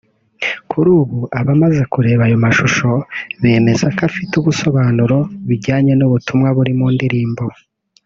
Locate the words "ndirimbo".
6.95-7.43